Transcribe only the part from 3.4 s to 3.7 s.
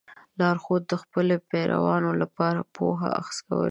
کولی شي.